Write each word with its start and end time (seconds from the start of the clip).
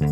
Hey, 0.00 0.06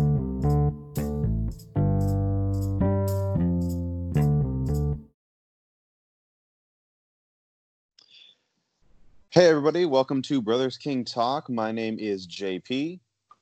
everybody, 9.33 9.85
welcome 9.85 10.21
to 10.23 10.43
Brothers 10.43 10.77
King 10.77 11.03
Talk. 11.03 11.49
My 11.49 11.71
name 11.71 11.97
is 11.97 12.27
JP. 12.27 12.99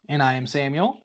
And 0.08 0.24
I 0.24 0.36
am 0.36 0.48
Samuel. 0.48 1.02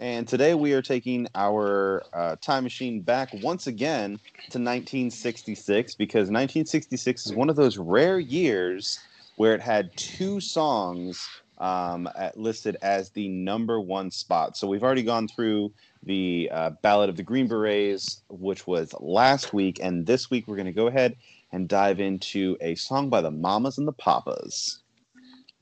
And 0.00 0.26
today 0.26 0.54
we 0.54 0.72
are 0.72 0.82
taking 0.82 1.28
our 1.36 2.02
uh, 2.12 2.34
time 2.40 2.64
machine 2.64 3.00
back 3.00 3.28
once 3.34 3.68
again 3.68 4.18
to 4.50 4.58
1966 4.58 5.94
because 5.94 6.30
1966 6.30 7.26
is 7.26 7.32
one 7.32 7.48
of 7.48 7.54
those 7.54 7.78
rare 7.78 8.18
years 8.18 8.98
where 9.36 9.54
it 9.54 9.60
had 9.60 9.96
two 9.96 10.40
songs 10.40 11.28
um, 11.58 12.08
at, 12.16 12.38
listed 12.38 12.76
as 12.82 13.10
the 13.10 13.28
number 13.28 13.80
one 13.80 14.10
spot. 14.10 14.56
So 14.56 14.66
we've 14.66 14.82
already 14.82 15.02
gone 15.02 15.28
through 15.28 15.72
the 16.02 16.48
uh, 16.52 16.70
Ballad 16.82 17.10
of 17.10 17.16
the 17.16 17.22
Green 17.22 17.48
Berets, 17.48 18.22
which 18.28 18.66
was 18.66 18.94
last 19.00 19.52
week. 19.52 19.78
And 19.82 20.06
this 20.06 20.30
week 20.30 20.46
we're 20.46 20.56
going 20.56 20.66
to 20.66 20.72
go 20.72 20.86
ahead 20.86 21.16
and 21.52 21.68
dive 21.68 22.00
into 22.00 22.56
a 22.60 22.74
song 22.74 23.08
by 23.10 23.20
the 23.20 23.30
Mamas 23.30 23.78
and 23.78 23.88
the 23.88 23.92
Papas. 23.92 24.80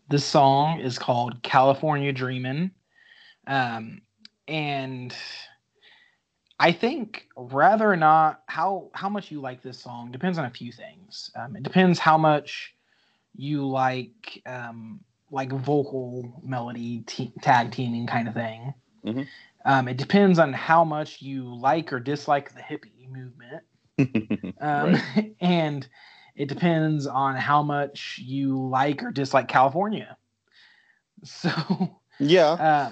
This 0.08 0.24
song 0.24 0.80
is 0.80 0.98
called 0.98 1.42
California 1.42 2.12
Dreamin'. 2.12 2.70
Um, 3.46 4.02
and 4.46 5.14
I 6.58 6.72
think 6.72 7.28
rather 7.36 7.90
or 7.90 7.96
not 7.96 8.42
how 8.46 8.90
how 8.94 9.08
much 9.08 9.30
you 9.30 9.40
like 9.40 9.62
this 9.62 9.78
song 9.78 10.10
depends 10.10 10.38
on 10.38 10.44
a 10.44 10.50
few 10.50 10.72
things. 10.72 11.30
Um, 11.36 11.56
it 11.56 11.62
depends 11.62 11.98
how 11.98 12.16
much 12.16 12.74
you 13.34 13.66
like 13.66 14.42
um, 14.46 15.00
like 15.30 15.50
vocal 15.50 16.40
melody 16.42 17.00
t- 17.06 17.32
tag 17.42 17.72
teaming 17.72 18.06
kind 18.06 18.28
of 18.28 18.34
thing. 18.34 18.74
Mm-hmm. 19.04 19.22
Um, 19.64 19.88
it 19.88 19.96
depends 19.96 20.38
on 20.38 20.52
how 20.52 20.84
much 20.84 21.20
you 21.20 21.54
like 21.54 21.92
or 21.92 21.98
dislike 21.98 22.54
the 22.54 22.60
hippie 22.60 23.08
movement. 23.10 24.54
um, 24.60 24.96
and 25.40 25.88
it 26.36 26.48
depends 26.48 27.06
on 27.06 27.34
how 27.34 27.62
much 27.62 28.20
you 28.22 28.68
like 28.68 29.02
or 29.02 29.10
dislike 29.10 29.48
California. 29.48 30.16
So 31.24 31.50
yeah, 32.20 32.50
uh, 32.50 32.90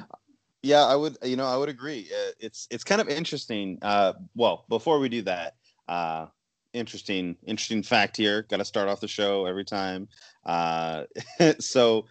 yeah, 0.63 0.83
I 0.83 0.97
would. 0.97 1.19
You 1.23 1.37
know, 1.37 1.45
I 1.45 1.59
would 1.59 1.69
agree. 1.69 2.09
Uh, 2.11 2.31
it's 2.41 2.67
it's 2.71 2.83
kind 2.83 3.03
of 3.03 3.09
interesting. 3.09 3.79
Uh, 3.83 4.15
well, 4.35 4.65
before 4.71 4.99
we 4.99 5.11
do 5.11 5.21
that, 5.23 5.57
uh, 5.89 6.27
interesting 6.73 7.37
interesting 7.47 7.83
fact 7.83 8.17
here. 8.17 8.43
Got 8.43 8.57
to 8.57 8.65
start 8.65 8.89
off 8.89 9.01
the 9.01 9.09
show 9.09 9.45
every 9.45 9.65
time. 9.65 10.09
Uh, 10.45 11.05
so 11.61 12.07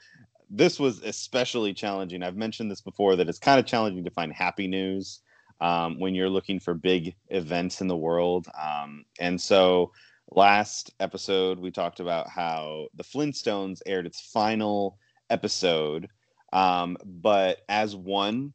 this 0.50 0.80
was 0.80 1.02
especially 1.02 1.74
challenging. 1.74 2.24
I've 2.24 2.36
mentioned 2.36 2.70
this 2.70 2.82
before 2.82 3.16
that 3.16 3.30
it's 3.30 3.40
kind 3.40 3.60
of 3.60 3.66
challenging 3.66 4.04
to 4.04 4.12
find 4.12 4.32
happy 4.32 4.68
news 4.68 5.22
um, 5.62 6.00
when 6.00 6.16
you're 6.16 6.30
looking 6.30 6.60
for 6.60 6.74
big 6.74 7.16
events 7.30 7.82
in 7.82 7.88
the 7.88 7.98
world. 7.98 8.48
Um, 8.60 9.06
and 9.20 9.40
so 9.40 9.92
last 10.32 10.92
episode 11.00 11.60
we 11.60 11.72
talked 11.72 12.00
about 12.00 12.30
how 12.30 12.88
the 12.96 13.04
Flintstones 13.04 13.82
aired 13.86 14.06
its 14.06 14.22
final 14.22 14.98
episode 15.30 16.10
um, 16.54 16.98
but 17.04 17.62
as 17.68 17.96
one 17.96 18.54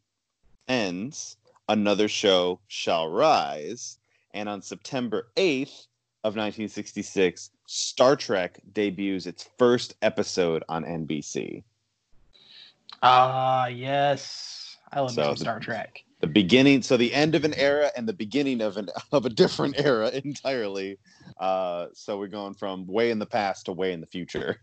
ends, 0.68 1.36
another 1.68 2.08
show 2.08 2.60
shall 2.68 3.08
rise. 3.08 3.98
And 4.32 4.48
on 4.48 4.62
September 4.62 5.28
8th 5.36 5.86
of 6.22 6.36
1966, 6.36 7.50
Star 7.66 8.14
Trek 8.14 8.60
debuts 8.72 9.26
its 9.26 9.48
first 9.58 9.96
episode 10.00 10.62
on 10.68 10.84
NBC. 10.84 11.64
Ah, 13.02 13.64
uh, 13.64 13.66
yes. 13.68 14.76
I 14.92 15.00
love 15.00 15.12
so 15.12 15.34
Star 15.34 15.60
Trek. 15.60 16.02
The 16.20 16.26
beginning, 16.26 16.82
so 16.82 16.96
the 16.96 17.12
end 17.12 17.34
of 17.34 17.44
an 17.44 17.54
era 17.54 17.90
and 17.96 18.08
the 18.08 18.12
beginning 18.12 18.60
of 18.60 18.76
an 18.76 18.88
of 19.12 19.26
a 19.26 19.30
different 19.30 19.78
era 19.78 20.10
entirely. 20.24 20.98
Uh, 21.38 21.86
so 21.92 22.18
we're 22.18 22.28
going 22.28 22.54
from 22.54 22.86
way 22.86 23.10
in 23.10 23.18
the 23.18 23.26
past 23.26 23.66
to 23.66 23.72
way 23.72 23.92
in 23.92 24.00
the 24.00 24.06
future. 24.06 24.60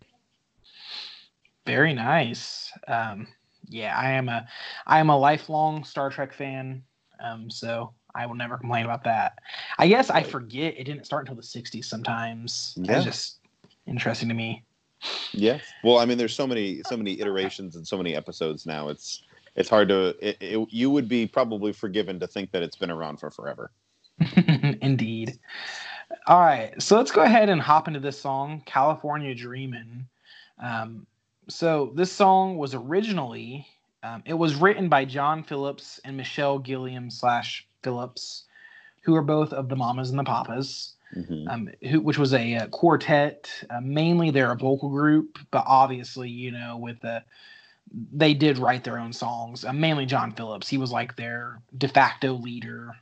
Very 1.65 1.93
nice. 1.93 2.71
Um, 2.87 3.27
yeah, 3.69 3.97
I 3.97 4.11
am 4.11 4.29
a 4.29 4.47
I 4.85 4.99
am 4.99 5.09
a 5.09 5.17
lifelong 5.17 5.83
Star 5.83 6.09
Trek 6.09 6.33
fan. 6.33 6.83
Um, 7.23 7.49
so 7.49 7.93
I 8.13 8.25
will 8.25 8.35
never 8.35 8.57
complain 8.57 8.85
about 8.85 9.03
that. 9.05 9.39
I 9.77 9.87
guess 9.87 10.09
I 10.09 10.23
forget 10.23 10.75
it 10.77 10.83
didn't 10.83 11.05
start 11.05 11.27
until 11.27 11.35
the 11.35 11.41
'60s. 11.41 11.85
Sometimes 11.85 12.75
yeah. 12.77 12.97
it's 12.97 13.05
just 13.05 13.39
interesting 13.87 14.29
to 14.29 14.35
me. 14.35 14.63
Yeah. 15.31 15.59
Well, 15.83 15.99
I 15.99 16.05
mean, 16.05 16.17
there's 16.17 16.35
so 16.35 16.47
many 16.47 16.81
so 16.87 16.97
many 16.97 17.13
iterations 17.19 17.75
and 17.75 17.87
so 17.87 17.97
many 17.97 18.15
episodes 18.15 18.65
now. 18.65 18.89
It's 18.89 19.23
it's 19.55 19.69
hard 19.69 19.89
to. 19.89 20.15
It, 20.21 20.37
it, 20.39 20.67
you 20.71 20.89
would 20.89 21.07
be 21.07 21.27
probably 21.27 21.73
forgiven 21.73 22.19
to 22.19 22.27
think 22.27 22.51
that 22.51 22.63
it's 22.63 22.77
been 22.77 22.91
around 22.91 23.19
for 23.19 23.29
forever. 23.29 23.71
Indeed. 24.81 25.39
All 26.27 26.39
right, 26.39 26.79
so 26.81 26.95
let's 26.97 27.11
go 27.11 27.21
ahead 27.23 27.49
and 27.49 27.59
hop 27.59 27.87
into 27.87 27.99
this 27.99 28.19
song, 28.19 28.61
"California 28.65 29.33
Dreamin'." 29.33 30.07
Um, 30.63 31.07
so 31.47 31.91
this 31.95 32.11
song 32.11 32.57
was 32.57 32.73
originally 32.73 33.67
um, 34.05 34.21
it 34.25 34.35
was 34.35 34.55
written 34.55 34.87
by 34.87 35.03
John 35.03 35.43
Phillips 35.43 35.99
and 36.05 36.15
Michelle 36.15 36.59
Gilliam 36.59 37.09
slash 37.09 37.67
Phillips, 37.81 38.43
who 39.01 39.15
are 39.15 39.23
both 39.23 39.51
of 39.51 39.67
the 39.67 39.75
Mamas 39.75 40.11
and 40.11 40.19
the 40.19 40.23
Papas. 40.23 40.94
Mm-hmm. 41.15 41.47
Um, 41.47 41.69
who, 41.89 42.01
which 42.01 42.17
was 42.17 42.33
a, 42.33 42.55
a 42.55 42.67
quartet. 42.67 43.49
Uh, 43.69 43.79
mainly, 43.81 44.31
they're 44.31 44.51
a 44.51 44.57
vocal 44.57 44.89
group, 44.89 45.39
but 45.49 45.63
obviously, 45.65 46.29
you 46.29 46.51
know, 46.51 46.77
with 46.77 46.99
the 46.99 47.23
they 48.11 48.33
did 48.33 48.57
write 48.57 48.83
their 48.83 48.99
own 48.99 49.13
songs. 49.13 49.63
Uh, 49.63 49.71
mainly, 49.71 50.05
John 50.05 50.33
Phillips. 50.33 50.67
He 50.67 50.77
was 50.77 50.91
like 50.91 51.15
their 51.15 51.61
de 51.77 51.87
facto 51.87 52.33
leader. 52.33 52.95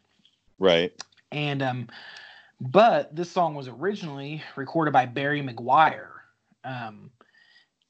Right. 0.59 0.93
And 1.31 1.63
um, 1.63 1.87
but 2.61 3.15
this 3.15 3.31
song 3.31 3.55
was 3.55 3.67
originally 3.67 4.43
recorded 4.55 4.91
by 4.91 5.05
Barry 5.05 5.41
McGuire. 5.41 6.09
Um, 6.63 7.09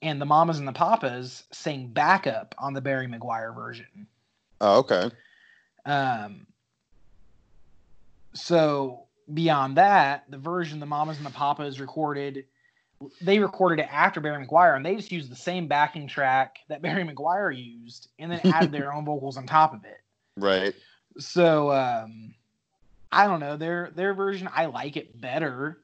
and 0.02 0.20
the 0.20 0.26
Mamas 0.26 0.60
and 0.60 0.68
the 0.68 0.74
Papas 0.74 1.44
sang 1.52 1.88
backup 1.88 2.56
on 2.58 2.74
the 2.74 2.82
Barry 2.82 3.08
McGuire 3.08 3.54
version. 3.54 4.08
Oh, 4.62 4.80
okay. 4.80 5.12
Um. 5.86 6.48
So 8.34 9.04
beyond 9.32 9.78
that, 9.78 10.26
the 10.30 10.38
version 10.38 10.80
the 10.80 10.86
Mamas 10.86 11.18
and 11.18 11.26
the 11.26 11.32
Papas 11.32 11.80
recorded, 11.80 12.46
they 13.22 13.40
recorded 13.40 13.84
it 13.84 13.90
after 13.92 14.20
Barry 14.20 14.46
McGuire, 14.46 14.76
and 14.76 14.86
they 14.86 14.96
just 14.96 15.12
used 15.12 15.32
the 15.32 15.36
same 15.36 15.68
backing 15.68 16.08
track 16.08 16.58
that 16.70 16.82
Barry 16.82 17.04
McGuire 17.04 17.56
used, 17.56 18.10
and 18.20 18.32
then 18.32 18.42
added 18.46 18.72
their 18.72 18.94
own 18.94 19.06
vocals 19.06 19.38
on 19.38 19.46
top 19.46 19.74
of 19.74 19.84
it. 19.86 20.02
Right. 20.38 20.74
So 21.18 21.72
um, 21.72 22.34
I 23.12 23.28
don't 23.28 23.40
know 23.40 23.58
their 23.58 23.92
their 23.96 24.14
version. 24.14 24.50
I 24.54 24.66
like 24.66 24.98
it 24.98 25.20
better. 25.20 25.80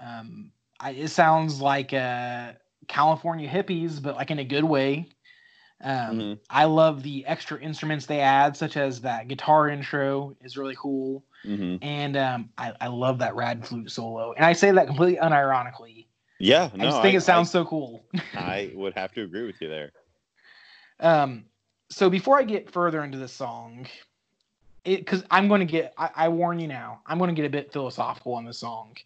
Um, 0.00 0.52
I, 0.78 0.90
it 0.90 1.08
sounds 1.08 1.60
like 1.60 1.92
a 1.92 2.56
California 2.86 3.48
hippies, 3.48 4.00
but 4.00 4.16
like 4.16 4.30
in 4.30 4.38
a 4.38 4.44
good 4.44 4.64
way. 4.64 5.08
Um, 5.80 6.18
mm-hmm. 6.18 6.32
I 6.50 6.64
love 6.64 7.02
the 7.02 7.24
extra 7.26 7.60
instruments 7.60 8.06
they 8.06 8.20
add, 8.20 8.56
such 8.56 8.76
as 8.76 9.00
that 9.02 9.28
guitar 9.28 9.68
intro 9.68 10.34
is 10.42 10.56
really 10.56 10.74
cool, 10.76 11.24
mm-hmm. 11.44 11.76
and 11.82 12.16
um, 12.16 12.48
I, 12.58 12.72
I, 12.80 12.88
love 12.88 13.20
that 13.20 13.36
rad 13.36 13.64
flute 13.64 13.90
solo. 13.90 14.32
And 14.32 14.44
I 14.44 14.54
say 14.54 14.72
that 14.72 14.88
completely 14.88 15.20
unironically. 15.20 16.06
Yeah, 16.40 16.70
no, 16.74 16.84
I 16.84 16.90
just 16.90 17.02
think 17.02 17.14
I, 17.14 17.18
it 17.18 17.20
sounds 17.20 17.50
I, 17.50 17.52
so 17.52 17.64
cool. 17.64 18.04
I 18.34 18.72
would 18.74 18.94
have 18.94 19.12
to 19.12 19.22
agree 19.22 19.46
with 19.46 19.60
you 19.60 19.68
there. 19.68 19.92
Um, 20.98 21.44
so 21.90 22.10
before 22.10 22.38
I 22.38 22.42
get 22.42 22.70
further 22.70 23.04
into 23.04 23.18
the 23.18 23.28
song, 23.28 23.86
it 24.84 24.98
because 24.98 25.22
I'm 25.30 25.46
going 25.46 25.60
to 25.60 25.64
get, 25.64 25.94
I, 25.96 26.10
I 26.16 26.28
warn 26.28 26.58
you 26.58 26.66
now, 26.66 27.02
I'm 27.06 27.18
going 27.18 27.28
to 27.28 27.40
get 27.40 27.46
a 27.46 27.50
bit 27.50 27.72
philosophical 27.72 28.34
on 28.34 28.44
the 28.44 28.52
song. 28.52 28.96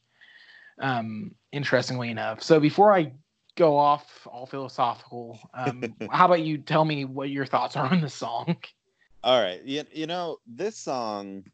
Um, 0.78 1.34
interestingly 1.52 2.08
enough, 2.08 2.42
so 2.42 2.58
before 2.58 2.94
I 2.94 3.12
go 3.56 3.76
off 3.76 4.26
all 4.30 4.46
philosophical. 4.46 5.38
Um, 5.54 5.94
how 6.10 6.26
about 6.26 6.42
you 6.42 6.58
tell 6.58 6.84
me 6.84 7.04
what 7.04 7.30
your 7.30 7.46
thoughts 7.46 7.76
are 7.76 7.86
on 7.86 8.00
the 8.00 8.10
song? 8.10 8.56
All 9.24 9.40
right. 9.40 9.62
You, 9.64 9.84
you 9.92 10.06
know, 10.06 10.38
this 10.46 10.76
song, 10.76 11.44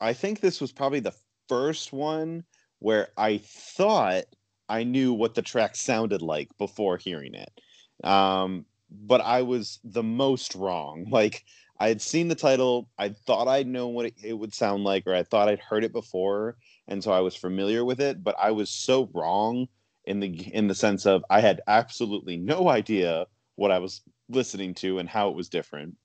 I 0.00 0.12
think 0.12 0.40
this 0.40 0.60
was 0.60 0.72
probably 0.72 1.00
the 1.00 1.14
first 1.48 1.92
one 1.92 2.44
where 2.80 3.08
I 3.16 3.38
thought 3.38 4.24
I 4.68 4.84
knew 4.84 5.12
what 5.12 5.34
the 5.34 5.42
track 5.42 5.76
sounded 5.76 6.22
like 6.22 6.50
before 6.58 6.98
hearing 6.98 7.34
it. 7.34 7.60
Um, 8.02 8.66
but 8.90 9.20
I 9.20 9.42
was 9.42 9.80
the 9.84 10.02
most 10.02 10.54
wrong. 10.54 11.06
Like, 11.10 11.44
I 11.80 11.88
had 11.88 12.00
seen 12.00 12.28
the 12.28 12.36
title, 12.36 12.88
I 12.98 13.08
thought 13.08 13.48
I'd 13.48 13.66
know 13.66 13.88
what 13.88 14.06
it, 14.06 14.14
it 14.22 14.32
would 14.32 14.54
sound 14.54 14.84
like, 14.84 15.08
or 15.08 15.14
I 15.14 15.24
thought 15.24 15.48
I'd 15.48 15.58
heard 15.58 15.82
it 15.82 15.92
before. 15.92 16.56
And 16.86 17.02
so 17.02 17.10
I 17.10 17.20
was 17.20 17.34
familiar 17.34 17.84
with 17.84 18.00
it, 18.00 18.22
but 18.22 18.36
I 18.38 18.52
was 18.52 18.70
so 18.70 19.10
wrong 19.12 19.66
in 20.06 20.20
the 20.20 20.28
in 20.54 20.68
the 20.68 20.74
sense 20.74 21.06
of 21.06 21.24
I 21.30 21.40
had 21.40 21.60
absolutely 21.66 22.36
no 22.36 22.68
idea 22.68 23.26
what 23.56 23.70
I 23.70 23.78
was 23.78 24.02
listening 24.28 24.74
to 24.74 24.98
and 24.98 25.08
how 25.08 25.28
it 25.28 25.36
was 25.36 25.48
different. 25.48 25.96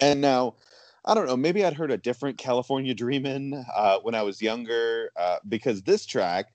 And 0.00 0.20
now, 0.20 0.54
I 1.04 1.14
don't 1.14 1.26
know, 1.26 1.36
maybe 1.36 1.64
I'd 1.64 1.74
heard 1.74 1.90
a 1.90 1.96
different 1.96 2.38
California 2.38 2.94
Dreamin' 2.94 3.64
uh, 3.74 3.98
when 4.02 4.14
I 4.14 4.22
was 4.22 4.42
younger, 4.42 5.10
uh, 5.16 5.36
because 5.48 5.82
this 5.82 6.06
track, 6.06 6.46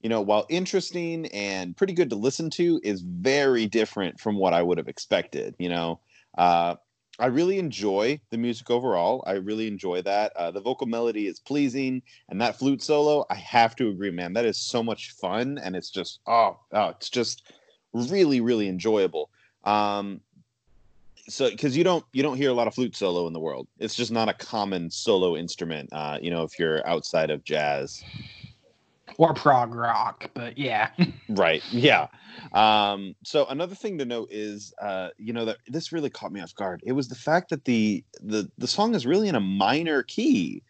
you 0.00 0.08
know, 0.08 0.20
while 0.20 0.46
interesting 0.48 1.26
and 1.26 1.76
pretty 1.76 1.92
good 1.92 2.10
to 2.10 2.16
listen 2.16 2.50
to, 2.50 2.80
is 2.82 3.00
very 3.00 3.66
different 3.66 4.20
from 4.20 4.36
what 4.36 4.54
I 4.54 4.62
would 4.62 4.78
have 4.78 4.88
expected. 4.88 5.54
You 5.58 5.68
know, 5.68 6.00
uh, 6.38 6.76
I 7.18 7.26
really 7.26 7.58
enjoy 7.58 8.20
the 8.30 8.38
music 8.38 8.70
overall. 8.70 9.24
I 9.26 9.32
really 9.32 9.66
enjoy 9.68 10.02
that. 10.02 10.32
Uh, 10.36 10.50
the 10.50 10.60
vocal 10.60 10.86
melody 10.86 11.26
is 11.26 11.40
pleasing, 11.40 12.02
and 12.28 12.40
that 12.40 12.58
flute 12.58 12.82
solo, 12.82 13.24
I 13.30 13.36
have 13.36 13.74
to 13.76 13.88
agree, 13.88 14.10
man, 14.10 14.32
that 14.34 14.44
is 14.44 14.58
so 14.58 14.82
much 14.82 15.12
fun, 15.12 15.58
and 15.58 15.74
it's 15.74 15.90
just 15.90 16.20
oh, 16.26 16.58
oh 16.72 16.88
it's 16.88 17.10
just 17.10 17.50
really, 17.92 18.40
really 18.40 18.68
enjoyable. 18.68 19.30
Um, 19.64 20.20
so 21.28 21.50
because 21.50 21.76
you 21.76 21.84
don't 21.84 22.04
you 22.12 22.22
don't 22.22 22.36
hear 22.36 22.50
a 22.50 22.54
lot 22.54 22.68
of 22.68 22.74
flute 22.74 22.94
solo 22.94 23.26
in 23.26 23.32
the 23.32 23.40
world. 23.40 23.66
It's 23.78 23.94
just 23.94 24.12
not 24.12 24.28
a 24.28 24.34
common 24.34 24.90
solo 24.90 25.36
instrument. 25.36 25.88
Uh, 25.92 26.18
you 26.20 26.30
know, 26.30 26.44
if 26.44 26.58
you're 26.58 26.86
outside 26.86 27.30
of 27.30 27.42
jazz 27.44 28.04
or 29.18 29.34
prog 29.34 29.74
rock, 29.74 30.30
but 30.34 30.58
yeah. 30.58 30.90
right. 31.28 31.62
Yeah. 31.70 32.08
Um, 32.52 33.16
so 33.24 33.46
another 33.46 33.74
thing 33.74 33.96
to 33.96 34.04
note 34.04 34.28
is, 34.30 34.72
uh, 34.80 35.08
you 35.16 35.32
know, 35.32 35.46
that 35.46 35.56
this 35.68 35.90
really 35.90 36.10
caught 36.10 36.32
me 36.32 36.42
off 36.42 36.54
guard. 36.54 36.82
It 36.84 36.92
was 36.92 37.08
the 37.08 37.14
fact 37.14 37.48
that 37.48 37.64
the 37.64 38.04
the 38.20 38.48
the 38.58 38.68
song 38.68 38.94
is 38.94 39.06
really 39.06 39.28
in 39.28 39.34
a 39.34 39.40
minor 39.40 40.02
key. 40.02 40.62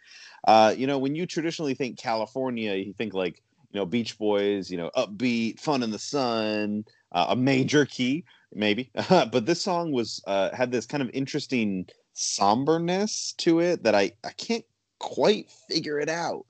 Uh, 0.46 0.72
you 0.76 0.86
know, 0.86 0.96
when 0.96 1.16
you 1.16 1.26
traditionally 1.26 1.74
think 1.74 1.98
California, 1.98 2.74
you 2.74 2.92
think 2.92 3.14
like 3.14 3.42
you 3.72 3.80
know 3.80 3.84
Beach 3.84 4.16
Boys, 4.16 4.70
you 4.70 4.78
know, 4.78 4.90
upbeat, 4.96 5.58
fun 5.58 5.82
in 5.82 5.90
the 5.90 5.98
sun, 5.98 6.84
uh, 7.10 7.26
a 7.30 7.36
major 7.36 7.84
key 7.84 8.24
maybe. 8.54 8.90
but 9.08 9.46
this 9.46 9.62
song 9.62 9.92
was 9.92 10.22
uh, 10.26 10.54
had 10.54 10.72
this 10.72 10.86
kind 10.86 11.02
of 11.02 11.10
interesting 11.12 11.86
somberness 12.14 13.34
to 13.38 13.60
it 13.60 13.82
that 13.84 13.94
I 13.94 14.12
I 14.24 14.30
can't 14.32 14.64
quite 14.98 15.50
figure 15.68 16.00
it 16.00 16.08
out 16.08 16.46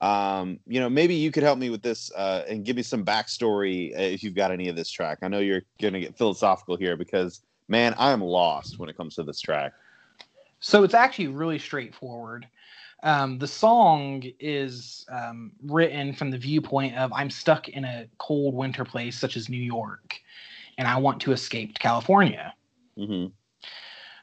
um, 0.00 0.60
you 0.66 0.80
know, 0.80 0.90
maybe 0.90 1.14
you 1.14 1.30
could 1.30 1.42
help 1.42 1.58
me 1.58 1.70
with 1.70 1.82
this 1.82 2.12
uh, 2.12 2.44
and 2.48 2.64
give 2.64 2.76
me 2.76 2.82
some 2.82 3.04
backstory 3.04 3.94
uh, 3.96 4.00
if 4.00 4.22
you've 4.22 4.34
got 4.34 4.50
any 4.50 4.68
of 4.68 4.76
this 4.76 4.90
track. 4.90 5.18
I 5.22 5.28
know 5.28 5.38
you're 5.38 5.62
going 5.80 5.94
to 5.94 6.00
get 6.00 6.16
philosophical 6.16 6.76
here 6.76 6.96
because, 6.96 7.40
man, 7.68 7.94
I 7.98 8.10
am 8.10 8.20
lost 8.20 8.78
when 8.78 8.88
it 8.88 8.96
comes 8.96 9.14
to 9.16 9.22
this 9.22 9.40
track. 9.40 9.72
So 10.60 10.82
it's 10.84 10.94
actually 10.94 11.28
really 11.28 11.58
straightforward. 11.58 12.46
Um, 13.02 13.38
the 13.38 13.46
song 13.46 14.22
is 14.40 15.06
um, 15.10 15.52
written 15.62 16.12
from 16.12 16.30
the 16.30 16.38
viewpoint 16.38 16.96
of 16.96 17.12
I'm 17.12 17.30
stuck 17.30 17.68
in 17.68 17.84
a 17.84 18.06
cold 18.18 18.54
winter 18.54 18.84
place 18.84 19.18
such 19.18 19.36
as 19.36 19.48
New 19.48 19.62
York, 19.62 20.18
and 20.78 20.88
I 20.88 20.96
want 20.96 21.20
to 21.22 21.32
escape 21.32 21.74
to 21.74 21.80
California. 21.80 22.54
Mm-hmm. 22.98 23.28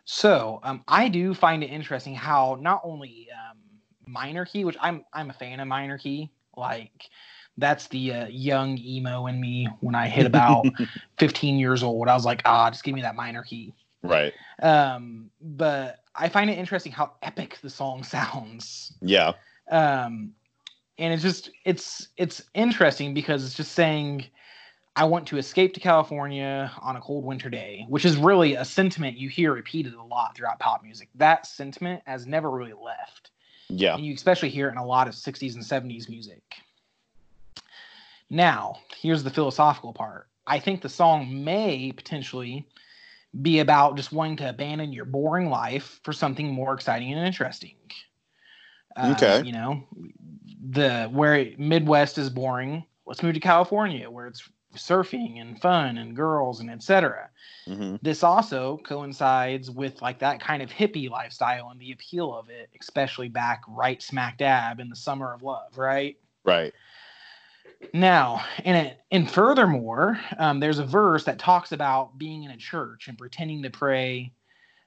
So 0.05 0.59
um, 0.63 0.83
I 0.87 1.07
do 1.07 1.33
find 1.33 1.63
it 1.63 1.67
interesting 1.67 2.15
how 2.15 2.57
not 2.59 2.81
only 2.83 3.29
um, 3.31 3.57
minor 4.05 4.45
key, 4.45 4.65
which 4.65 4.77
I'm 4.79 5.05
I'm 5.13 5.29
a 5.29 5.33
fan 5.33 5.59
of 5.59 5.67
minor 5.67 5.97
key. 5.97 6.31
Like 6.55 7.09
that's 7.57 7.88
the 7.88 8.13
uh, 8.13 8.27
young 8.27 8.77
emo 8.77 9.27
in 9.27 9.39
me 9.39 9.67
when 9.81 9.95
I 9.95 10.07
hit 10.07 10.25
about 10.25 10.65
15 11.19 11.57
years 11.57 11.83
old. 11.83 12.07
I 12.07 12.13
was 12.13 12.25
like, 12.25 12.41
ah, 12.45 12.69
just 12.69 12.83
give 12.83 12.95
me 12.95 13.01
that 13.01 13.15
minor 13.15 13.44
key. 13.44 13.73
Right. 14.01 14.33
Um, 14.61 15.29
but 15.41 16.00
I 16.15 16.29
find 16.29 16.50
it 16.50 16.57
interesting 16.57 16.91
how 16.91 17.13
epic 17.21 17.59
the 17.61 17.69
song 17.69 18.03
sounds. 18.03 18.94
Yeah. 19.01 19.33
Um, 19.71 20.33
and 20.99 21.13
it's 21.13 21.23
just 21.23 21.49
it's 21.65 22.09
it's 22.17 22.44
interesting 22.53 23.13
because 23.13 23.44
it's 23.44 23.56
just 23.56 23.71
saying 23.71 24.25
I 24.95 25.06
want 25.06 25.27
to 25.29 25.38
escape 25.38 25.73
to 25.73 25.79
California 25.79 26.71
on 26.79 26.95
a 26.95 27.01
cold 27.01 27.25
winter 27.25 27.49
day, 27.49 27.85
which 27.89 28.06
is 28.06 28.15
really 28.15 28.56
a 28.56 28.65
sentiment 28.65 29.17
you 29.17 29.27
hear 29.27 29.53
repeated 29.53 29.95
a 29.95 30.03
lot 30.03 30.35
throughout 30.35 30.59
pop 30.59 30.83
music. 30.83 31.09
That 31.15 31.47
sentiment 31.47 32.03
has 32.06 32.27
never 32.27 32.51
really 32.51 32.73
left. 32.73 33.31
Yeah. 33.77 33.95
And 33.95 34.05
you 34.05 34.13
especially 34.13 34.49
hear 34.49 34.67
it 34.67 34.71
in 34.71 34.77
a 34.77 34.85
lot 34.85 35.07
of 35.07 35.13
60s 35.13 35.55
and 35.55 35.63
70s 35.63 36.09
music. 36.09 36.41
Now, 38.29 38.77
here's 38.97 39.23
the 39.23 39.29
philosophical 39.29 39.93
part. 39.93 40.27
I 40.47 40.59
think 40.59 40.81
the 40.81 40.89
song 40.89 41.43
may 41.43 41.91
potentially 41.91 42.67
be 43.41 43.59
about 43.59 43.95
just 43.95 44.11
wanting 44.11 44.37
to 44.37 44.49
abandon 44.49 44.93
your 44.93 45.05
boring 45.05 45.49
life 45.49 45.99
for 46.03 46.13
something 46.13 46.51
more 46.51 46.73
exciting 46.73 47.11
and 47.13 47.25
interesting. 47.25 47.75
Uh, 48.95 49.13
okay. 49.15 49.45
You 49.45 49.53
know, 49.53 49.83
the 50.69 51.05
where 51.05 51.51
Midwest 51.57 52.17
is 52.17 52.29
boring, 52.29 52.83
let's 53.05 53.23
move 53.23 53.33
to 53.33 53.39
California 53.39 54.09
where 54.09 54.27
it's 54.27 54.47
surfing 54.73 55.39
and 55.39 55.59
fun 55.61 55.97
and 55.97 56.15
girls 56.15 56.59
and 56.59 56.69
etc. 56.69 57.29
Mm-hmm. 57.67 57.97
This 58.01 58.23
also 58.23 58.79
coincides 58.83 59.69
with 59.69 60.01
like 60.01 60.19
that 60.19 60.39
kind 60.39 60.61
of 60.61 60.69
hippie 60.69 61.09
lifestyle 61.09 61.69
and 61.69 61.79
the 61.79 61.91
appeal 61.91 62.33
of 62.35 62.49
it, 62.49 62.69
especially 62.79 63.29
back 63.29 63.61
right 63.67 64.01
smack 64.01 64.37
dab 64.37 64.79
in 64.79 64.89
the 64.89 64.95
summer 64.95 65.33
of 65.33 65.43
love, 65.43 65.77
right? 65.77 66.17
Right. 66.43 66.73
Now, 67.93 68.43
and 68.63 68.87
it, 68.87 69.01
and 69.11 69.29
furthermore, 69.29 70.19
um, 70.37 70.59
there's 70.59 70.79
a 70.79 70.85
verse 70.85 71.25
that 71.25 71.39
talks 71.39 71.71
about 71.71 72.17
being 72.17 72.43
in 72.43 72.51
a 72.51 72.57
church 72.57 73.07
and 73.07 73.17
pretending 73.17 73.63
to 73.63 73.69
pray, 73.69 74.31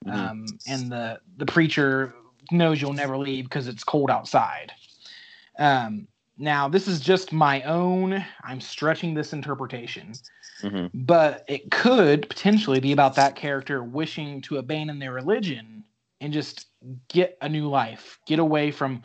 mm-hmm. 0.04 0.18
um, 0.18 0.46
and 0.66 0.90
the 0.90 1.20
the 1.36 1.46
preacher 1.46 2.14
knows 2.50 2.80
you'll 2.80 2.92
never 2.92 3.18
leave 3.18 3.44
because 3.44 3.68
it's 3.68 3.84
cold 3.84 4.10
outside. 4.10 4.72
Um, 5.58 6.06
now, 6.38 6.68
this 6.68 6.86
is 6.86 7.00
just 7.00 7.32
my 7.32 7.62
own, 7.62 8.24
I'm 8.44 8.60
stretching 8.60 9.14
this 9.14 9.32
interpretation, 9.32 10.12
mm-hmm. 10.62 10.86
but 10.92 11.44
it 11.48 11.70
could 11.70 12.28
potentially 12.28 12.80
be 12.80 12.92
about 12.92 13.14
that 13.16 13.36
character 13.36 13.82
wishing 13.82 14.42
to 14.42 14.58
abandon 14.58 14.98
their 14.98 15.12
religion 15.12 15.84
and 16.20 16.32
just 16.32 16.66
get 17.08 17.38
a 17.40 17.48
new 17.48 17.68
life, 17.68 18.18
get 18.26 18.38
away 18.38 18.70
from 18.70 19.02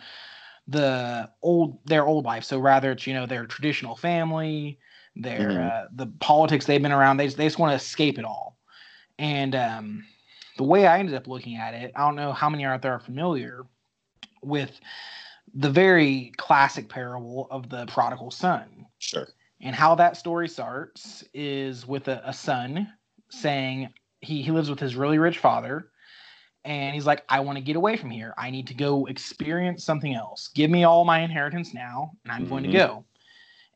the 0.67 1.29
old 1.41 1.79
their 1.85 2.05
old 2.05 2.25
life. 2.25 2.43
So 2.43 2.59
rather 2.59 2.91
it's 2.91 3.07
you 3.07 3.13
know 3.13 3.25
their 3.25 3.45
traditional 3.45 3.95
family, 3.95 4.77
their 5.15 5.39
mm-hmm. 5.39 5.67
uh, 5.67 5.87
the 5.95 6.07
politics 6.19 6.65
they've 6.65 6.81
been 6.81 6.91
around. 6.91 7.17
They 7.17 7.27
they 7.27 7.45
just 7.45 7.59
want 7.59 7.71
to 7.71 7.83
escape 7.83 8.19
it 8.19 8.25
all. 8.25 8.57
And 9.19 9.55
um, 9.55 10.05
the 10.57 10.63
way 10.63 10.85
I 10.87 10.99
ended 10.99 11.15
up 11.15 11.27
looking 11.27 11.57
at 11.57 11.73
it, 11.73 11.91
I 11.95 12.05
don't 12.05 12.15
know 12.15 12.33
how 12.33 12.49
many 12.49 12.65
out 12.65 12.81
there 12.81 12.93
are 12.93 12.99
familiar 12.99 13.65
with 14.41 14.79
the 15.53 15.69
very 15.69 16.31
classic 16.37 16.89
parable 16.89 17.47
of 17.51 17.69
the 17.69 17.85
prodigal 17.87 18.31
son. 18.31 18.85
Sure. 18.99 19.27
And 19.61 19.75
how 19.75 19.95
that 19.95 20.17
story 20.17 20.47
starts 20.47 21.23
is 21.33 21.87
with 21.87 22.07
a, 22.07 22.21
a 22.25 22.33
son 22.33 22.91
saying 23.29 23.89
he, 24.21 24.41
he 24.41 24.51
lives 24.51 24.69
with 24.69 24.79
his 24.79 24.95
really 24.95 25.19
rich 25.19 25.37
father 25.37 25.91
and 26.63 26.93
he's 26.93 27.05
like, 27.05 27.23
I 27.27 27.39
want 27.39 27.57
to 27.57 27.63
get 27.63 27.75
away 27.75 27.97
from 27.97 28.11
here. 28.11 28.33
I 28.37 28.51
need 28.51 28.67
to 28.67 28.73
go 28.73 29.05
experience 29.07 29.83
something 29.83 30.13
else. 30.13 30.49
Give 30.49 30.69
me 30.69 30.83
all 30.83 31.05
my 31.05 31.21
inheritance 31.21 31.73
now, 31.73 32.11
and 32.23 32.31
I'm 32.31 32.41
mm-hmm. 32.41 32.49
going 32.49 32.63
to 32.63 32.69
mm-hmm. 32.69 32.77
go. 32.77 33.05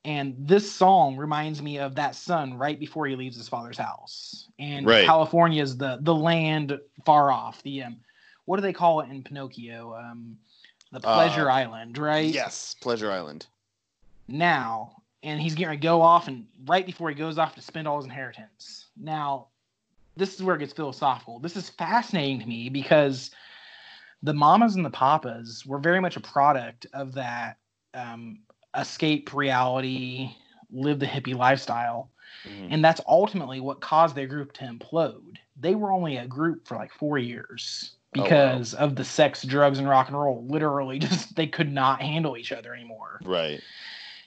And 0.03 0.35
this 0.37 0.71
song 0.71 1.17
reminds 1.17 1.63
me 1.63 1.79
of 1.79 1.95
that 1.95 2.13
son 2.13 2.53
right 2.59 2.79
before 2.79 3.07
he 3.07 3.15
leaves 3.15 3.37
his 3.37 3.49
father's 3.49 3.79
house. 3.79 4.49
And 4.59 4.85
right. 4.85 5.05
California 5.05 5.63
is 5.63 5.77
the 5.77 5.97
the 6.01 6.13
land 6.13 6.79
far 7.05 7.31
off. 7.31 7.63
The 7.63 7.83
um, 7.83 7.97
what 8.45 8.57
do 8.57 8.61
they 8.61 8.73
call 8.73 8.99
it 8.99 9.09
in 9.09 9.23
Pinocchio? 9.23 9.95
Um, 9.95 10.37
the 10.95 11.01
Pleasure 11.01 11.49
uh, 11.49 11.53
Island, 11.53 11.97
right? 11.97 12.33
Yes, 12.33 12.75
Pleasure 12.81 13.11
Island. 13.11 13.45
Now, 14.27 14.95
and 15.21 15.39
he's 15.39 15.53
going 15.53 15.69
to 15.69 15.77
go 15.77 16.01
off, 16.01 16.27
and 16.27 16.47
right 16.65 16.85
before 16.85 17.09
he 17.09 17.15
goes 17.15 17.37
off 17.37 17.53
to 17.55 17.61
spend 17.61 17.87
all 17.87 17.97
his 17.97 18.05
inheritance. 18.05 18.85
Now, 18.97 19.47
this 20.17 20.33
is 20.33 20.41
where 20.41 20.55
it 20.55 20.59
gets 20.59 20.73
philosophical. 20.73 21.39
This 21.39 21.55
is 21.55 21.69
fascinating 21.69 22.39
to 22.39 22.45
me 22.47 22.69
because 22.69 23.31
the 24.23 24.33
mamas 24.33 24.75
and 24.75 24.85
the 24.85 24.89
papas 24.89 25.65
were 25.65 25.77
very 25.77 25.99
much 25.99 26.15
a 26.15 26.21
product 26.21 26.87
of 26.93 27.13
that 27.13 27.57
um, 27.93 28.39
escape 28.77 29.33
reality, 29.33 30.31
live 30.71 30.99
the 30.99 31.05
hippie 31.05 31.35
lifestyle. 31.35 32.09
Mm-hmm. 32.47 32.73
And 32.73 32.85
that's 32.85 33.01
ultimately 33.07 33.59
what 33.59 33.81
caused 33.81 34.15
their 34.15 34.27
group 34.27 34.53
to 34.53 34.63
implode. 34.63 35.37
They 35.59 35.75
were 35.75 35.91
only 35.91 36.17
a 36.17 36.27
group 36.27 36.67
for 36.67 36.75
like 36.75 36.91
four 36.93 37.17
years 37.17 37.95
because 38.15 38.73
oh, 38.73 38.77
wow. 38.77 38.83
of 38.85 38.95
the 38.95 39.03
sex, 39.03 39.43
drugs, 39.43 39.77
and 39.77 39.87
rock 39.87 40.07
and 40.07 40.17
roll. 40.17 40.45
Literally, 40.47 40.99
just 40.99 41.35
they 41.35 41.47
could 41.47 41.71
not 41.71 42.01
handle 42.01 42.37
each 42.37 42.51
other 42.51 42.73
anymore. 42.73 43.19
Right. 43.23 43.61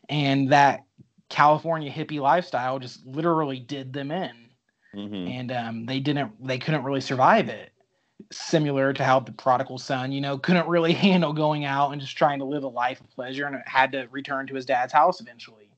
And 0.09 0.53
that 0.53 0.85
California 1.29 1.91
hippie 1.91 2.21
lifestyle 2.21 2.79
just 2.79 3.05
literally 3.07 3.59
did 3.59 3.93
them 3.93 4.11
in, 4.11 4.33
mm-hmm. 4.95 5.29
and 5.29 5.53
um, 5.53 5.87
they 5.87 6.01
didn't. 6.01 6.33
They 6.47 6.59
couldn't 6.59 6.85
really 6.85 7.01
survive 7.01 7.49
it. 7.49 7.73
Similar 8.33 8.93
to 8.95 9.05
how 9.05 9.21
the 9.21 9.33
prodigal 9.33 9.79
son, 9.79 10.13
you 10.13 10.21
know, 10.21 10.39
couldn't 10.39 10.69
really 10.69 10.93
handle 11.07 11.33
going 11.33 11.65
out 11.65 11.93
and 11.93 12.01
just 12.01 12.17
trying 12.17 12.39
to 12.41 12.45
live 12.45 12.65
a 12.65 12.69
life 12.69 13.01
of 13.01 13.11
pleasure, 13.11 13.47
and 13.47 13.63
had 13.67 13.93
to 13.93 14.07
return 14.11 14.47
to 14.49 14.55
his 14.55 14.67
dad's 14.67 14.93
house 14.93 15.21
eventually. 15.21 15.71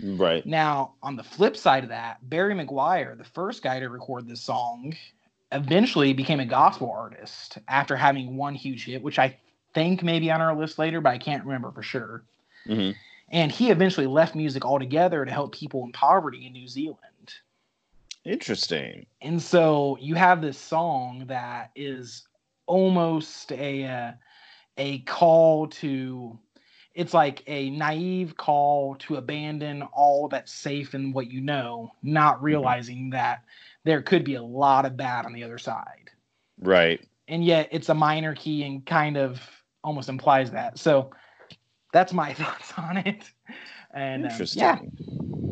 Right. 0.00 0.46
Now, 0.46 0.94
on 1.02 1.16
the 1.16 1.24
flip 1.24 1.56
side 1.56 1.82
of 1.82 1.90
that, 1.90 2.18
Barry 2.28 2.54
McGuire, 2.54 3.18
the 3.18 3.24
first 3.24 3.62
guy 3.62 3.80
to 3.80 3.88
record 3.88 4.28
this 4.28 4.40
song, 4.40 4.94
eventually 5.52 6.12
became 6.12 6.40
a 6.40 6.46
gospel 6.46 6.90
artist 6.90 7.58
after 7.68 7.96
having 7.96 8.36
one 8.36 8.54
huge 8.54 8.84
hit, 8.84 9.02
which 9.02 9.18
I 9.18 9.36
think 9.74 10.02
may 10.02 10.18
be 10.18 10.30
on 10.30 10.40
our 10.40 10.56
list 10.56 10.78
later, 10.78 11.00
but 11.00 11.10
I 11.10 11.18
can't 11.18 11.44
remember 11.44 11.70
for 11.70 11.82
sure. 11.82 12.24
Mm-hmm. 12.66 12.92
And 13.30 13.52
he 13.52 13.70
eventually 13.70 14.06
left 14.06 14.34
music 14.34 14.64
altogether 14.64 15.24
to 15.24 15.30
help 15.30 15.54
people 15.54 15.84
in 15.84 15.92
poverty 15.92 16.46
in 16.46 16.52
New 16.52 16.68
Zealand. 16.68 16.98
Interesting. 18.24 19.06
And 19.22 19.40
so 19.40 19.96
you 20.00 20.14
have 20.14 20.40
this 20.40 20.58
song 20.58 21.24
that 21.28 21.70
is 21.74 22.26
almost 22.66 23.52
a 23.52 23.84
uh, 23.84 24.12
a 24.76 25.00
call 25.00 25.68
to 25.68 26.38
it's 26.94 27.14
like 27.14 27.44
a 27.46 27.70
naive 27.70 28.36
call 28.36 28.96
to 28.96 29.16
abandon 29.16 29.82
all 29.92 30.28
that's 30.28 30.52
safe 30.52 30.94
and 30.94 31.14
what 31.14 31.30
you 31.30 31.40
know, 31.40 31.92
not 32.02 32.36
mm-hmm. 32.36 32.44
realizing 32.46 32.98
mm-hmm. 32.98 33.10
that 33.10 33.44
there 33.84 34.02
could 34.02 34.24
be 34.24 34.34
a 34.34 34.42
lot 34.42 34.84
of 34.84 34.96
bad 34.96 35.26
on 35.26 35.32
the 35.32 35.44
other 35.44 35.58
side. 35.58 36.10
Right. 36.60 37.00
And 37.28 37.44
yet 37.44 37.68
it's 37.72 37.88
a 37.88 37.94
minor 37.94 38.34
key 38.34 38.64
and 38.64 38.84
kind 38.84 39.16
of 39.16 39.40
almost 39.84 40.08
implies 40.08 40.50
that. 40.50 40.78
So 40.78 41.10
that's 41.92 42.12
my 42.12 42.32
thoughts 42.34 42.72
on 42.76 42.98
it. 42.98 43.24
And 43.94 44.24
interesting. 44.24 44.62
Um, 44.62 44.90
yeah. 44.92 45.48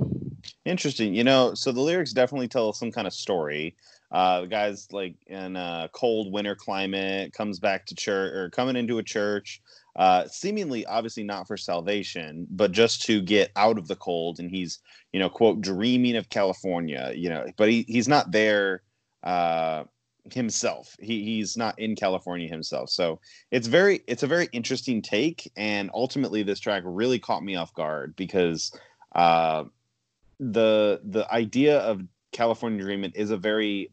Interesting. 0.65 1.15
You 1.15 1.25
know, 1.25 1.55
so 1.55 1.73
the 1.73 1.81
lyrics 1.81 2.13
definitely 2.13 2.49
tell 2.49 2.73
some 2.73 2.93
kind 2.93 3.07
of 3.07 3.13
story. 3.13 3.77
Uh, 4.11 4.43
the 4.43 4.47
guy's 4.47 4.93
like 4.93 5.17
in 5.27 5.57
a 5.57 5.89
cold 5.93 6.33
winter 6.33 6.55
climate, 6.55 7.33
comes 7.33 7.59
back 7.59 7.87
to 7.87 7.95
church 7.95 8.35
or 8.35 8.51
coming 8.51 8.77
into 8.77 8.99
a 8.99 9.03
church, 9.03 9.61
uh, 9.97 10.29
seemingly 10.29 10.85
obviously 10.87 11.25
not 11.25 11.47
for 11.47 11.57
salvation, 11.57 12.47
but 12.51 12.73
just 12.73 13.03
to 13.03 13.23
get 13.23 13.51
out 13.57 13.79
of 13.79 13.89
the 13.89 13.97
cold. 13.97 14.39
And 14.39 14.51
he's, 14.51 14.79
you 15.13 15.19
know, 15.19 15.31
quote, 15.31 15.61
dreaming 15.61 16.17
of 16.17 16.29
California, 16.29 17.13
you 17.17 17.31
know, 17.31 17.47
but 17.57 17.71
he, 17.71 17.85
he's 17.89 18.07
not 18.07 18.31
there 18.31 18.83
uh, 19.23 19.85
himself. 20.33 20.95
He, 21.01 21.25
he's 21.25 21.57
not 21.57 21.79
in 21.79 21.97
California 21.97 22.49
himself. 22.49 22.91
So 22.91 23.21
it's 23.51 23.67
very, 23.67 24.03
it's 24.07 24.23
a 24.23 24.27
very 24.27 24.49
interesting 24.53 25.01
take. 25.01 25.51
And 25.57 25.91
ultimately, 25.95 26.43
this 26.43 26.61
track 26.61 26.83
really 26.85 27.19
caught 27.19 27.43
me 27.43 27.57
off 27.57 27.73
guard 27.73 28.15
because 28.17 28.79
uh, 29.15 29.65
the 30.39 31.01
the 31.05 31.31
idea 31.33 31.79
of 31.79 32.03
California 32.33 32.83
Dreaming 32.83 33.13
is 33.15 33.31
a 33.31 33.37
very 33.39 33.91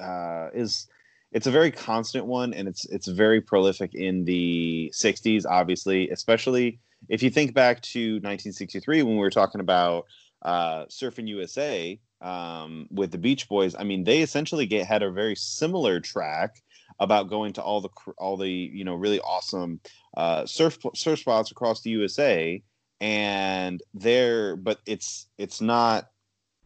uh, 0.00 0.48
is 0.54 0.86
it's 1.32 1.46
a 1.46 1.50
very 1.50 1.70
constant 1.70 2.26
one 2.26 2.54
and 2.54 2.68
it's 2.68 2.84
it's 2.86 3.06
very 3.06 3.40
prolific 3.40 3.94
in 3.94 4.24
the 4.24 4.92
60s 4.94 5.44
obviously 5.48 6.08
especially 6.10 6.78
if 7.08 7.22
you 7.22 7.30
think 7.30 7.54
back 7.54 7.80
to 7.82 8.14
1963 8.16 9.02
when 9.02 9.14
we 9.14 9.20
were 9.20 9.30
talking 9.30 9.60
about 9.60 10.06
uh, 10.42 10.84
surfing 10.86 11.26
usa 11.28 11.98
um, 12.20 12.86
with 12.90 13.10
the 13.10 13.18
beach 13.18 13.48
boys 13.48 13.74
i 13.78 13.84
mean 13.84 14.04
they 14.04 14.20
essentially 14.22 14.66
get 14.66 14.86
had 14.86 15.02
a 15.02 15.10
very 15.10 15.34
similar 15.34 16.00
track 16.00 16.56
about 17.00 17.28
going 17.28 17.52
to 17.52 17.62
all 17.62 17.80
the 17.80 17.90
all 18.18 18.36
the 18.36 18.50
you 18.50 18.84
know 18.84 18.94
really 18.94 19.20
awesome 19.20 19.80
uh, 20.16 20.44
surf 20.46 20.78
surf 20.94 21.18
spots 21.18 21.50
across 21.50 21.82
the 21.82 21.90
usa 21.90 22.62
and 23.00 23.82
there 23.94 24.56
but 24.56 24.78
it's 24.86 25.28
it's 25.38 25.60
not 25.60 26.08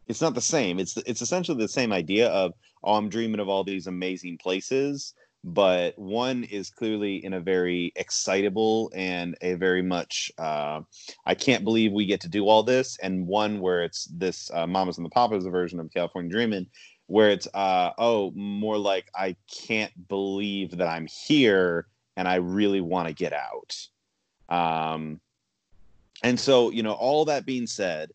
it's 0.07 0.21
not 0.21 0.35
the 0.35 0.41
same. 0.41 0.79
It's 0.79 0.97
it's 0.97 1.21
essentially 1.21 1.57
the 1.57 1.67
same 1.67 1.93
idea 1.93 2.29
of 2.29 2.53
oh, 2.83 2.95
I'm 2.95 3.09
dreaming 3.09 3.39
of 3.39 3.49
all 3.49 3.63
these 3.63 3.87
amazing 3.87 4.37
places. 4.37 5.13
But 5.45 5.99
one 5.99 6.45
is 6.45 6.69
clearly 6.69 7.23
in 7.25 7.33
a 7.33 7.41
very 7.41 7.91
excitable 7.97 8.89
and 8.95 9.35
a 9.41 9.55
very 9.55 9.81
much, 9.81 10.31
uh, 10.37 10.81
I 11.25 11.35
can't 11.35 11.65
believe 11.65 11.91
we 11.91 12.05
get 12.05 12.21
to 12.21 12.29
do 12.29 12.47
all 12.47 12.63
this. 12.63 12.97
And 13.03 13.27
one 13.27 13.59
where 13.59 13.83
it's 13.83 14.05
this 14.05 14.49
uh, 14.53 14.65
Mamas 14.67 14.97
and 14.97 15.05
the 15.05 15.09
Papas 15.09 15.45
version 15.45 15.81
of 15.81 15.93
California 15.93 16.31
Dreaming, 16.31 16.67
where 17.07 17.29
it's, 17.29 17.49
uh, 17.53 17.91
oh, 17.97 18.31
more 18.31 18.77
like, 18.77 19.07
I 19.13 19.35
can't 19.53 20.07
believe 20.07 20.77
that 20.77 20.87
I'm 20.87 21.07
here 21.07 21.87
and 22.15 22.25
I 22.25 22.35
really 22.35 22.79
want 22.79 23.09
to 23.09 23.13
get 23.13 23.33
out. 23.33 23.75
Um, 24.47 25.19
and 26.23 26.39
so, 26.39 26.69
you 26.69 26.83
know, 26.83 26.93
all 26.93 27.25
that 27.25 27.45
being 27.45 27.67
said, 27.67 28.11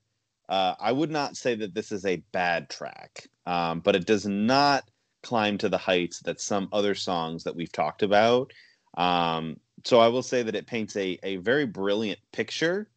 uh, 0.48 0.74
I 0.80 0.92
would 0.92 1.10
not 1.10 1.36
say 1.36 1.54
that 1.56 1.74
this 1.74 1.92
is 1.92 2.06
a 2.06 2.22
bad 2.32 2.70
track, 2.70 3.26
um, 3.46 3.80
but 3.80 3.94
it 3.94 4.06
does 4.06 4.26
not 4.26 4.88
climb 5.22 5.58
to 5.58 5.68
the 5.68 5.78
heights 5.78 6.20
that 6.20 6.40
some 6.40 6.68
other 6.72 6.94
songs 6.94 7.44
that 7.44 7.54
we've 7.54 7.72
talked 7.72 8.02
about. 8.02 8.52
Um, 8.96 9.58
so 9.84 10.00
I 10.00 10.08
will 10.08 10.22
say 10.22 10.42
that 10.42 10.54
it 10.54 10.66
paints 10.66 10.96
a, 10.96 11.18
a 11.22 11.36
very 11.36 11.66
brilliant 11.66 12.18
picture, 12.32 12.88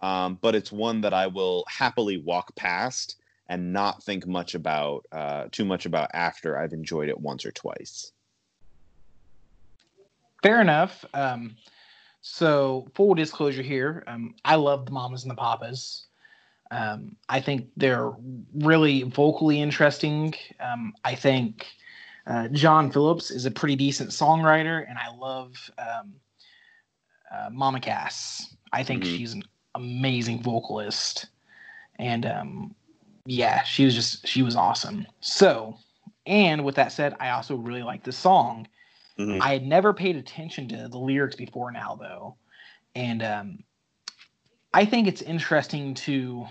um, 0.00 0.38
but 0.40 0.54
it's 0.54 0.72
one 0.72 1.00
that 1.02 1.14
I 1.14 1.26
will 1.26 1.64
happily 1.68 2.18
walk 2.18 2.54
past 2.56 3.16
and 3.48 3.72
not 3.72 4.02
think 4.02 4.26
much 4.26 4.54
about 4.54 5.06
uh, 5.12 5.46
too 5.52 5.64
much 5.64 5.84
about 5.86 6.10
after 6.14 6.58
I've 6.58 6.72
enjoyed 6.72 7.08
it 7.08 7.20
once 7.20 7.44
or 7.44 7.52
twice. 7.52 8.12
Fair 10.42 10.60
enough. 10.60 11.04
Um, 11.12 11.56
so 12.22 12.88
full 12.94 13.14
disclosure 13.14 13.62
here, 13.62 14.02
um, 14.06 14.34
I 14.44 14.56
love 14.56 14.86
the 14.86 14.92
Mamas 14.92 15.22
and 15.22 15.30
the 15.30 15.36
Papas. 15.36 16.06
Um, 16.70 17.16
I 17.28 17.40
think 17.40 17.68
they're 17.76 18.12
really 18.54 19.02
vocally 19.02 19.60
interesting. 19.60 20.34
Um, 20.60 20.94
I 21.04 21.14
think 21.14 21.66
uh, 22.26 22.48
John 22.48 22.90
Phillips 22.90 23.30
is 23.30 23.46
a 23.46 23.50
pretty 23.50 23.76
decent 23.76 24.10
songwriter, 24.10 24.88
and 24.88 24.98
I 24.98 25.14
love 25.14 25.54
um, 25.78 26.14
uh, 27.32 27.50
Mama 27.52 27.80
Cass. 27.80 28.56
I 28.72 28.82
think 28.82 29.02
mm-hmm. 29.02 29.16
she's 29.16 29.32
an 29.34 29.44
amazing 29.74 30.42
vocalist, 30.42 31.26
and 31.98 32.26
um, 32.26 32.74
yeah, 33.26 33.62
she 33.62 33.84
was 33.84 33.94
just 33.94 34.26
she 34.26 34.42
was 34.42 34.56
awesome. 34.56 35.06
So, 35.20 35.76
and 36.26 36.64
with 36.64 36.74
that 36.76 36.92
said, 36.92 37.14
I 37.20 37.30
also 37.30 37.56
really 37.56 37.82
like 37.82 38.04
this 38.04 38.16
song. 38.16 38.66
Mm-hmm. 39.18 39.42
I 39.42 39.52
had 39.52 39.66
never 39.66 39.92
paid 39.92 40.16
attention 40.16 40.68
to 40.68 40.88
the 40.88 40.98
lyrics 40.98 41.36
before 41.36 41.70
now, 41.70 41.96
though, 42.00 42.36
and 42.96 43.22
um, 43.22 43.58
I 44.74 44.84
think 44.84 45.06
it's 45.06 45.22
interesting 45.22 45.94
to, 45.94 46.46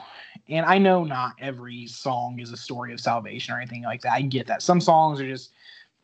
and 0.47 0.65
I 0.65 0.77
know 0.77 1.03
not 1.03 1.33
every 1.39 1.87
song 1.87 2.39
is 2.39 2.51
a 2.53 2.57
story 2.57 2.93
of 2.93 3.01
salvation 3.01 3.53
or 3.53 3.57
anything 3.57 3.83
like 3.83 4.01
that. 4.01 4.13
I 4.13 4.21
get 4.21 4.47
that. 4.47 4.61
Some 4.61 4.79
songs 4.79 5.19
are 5.19 5.27
just 5.27 5.51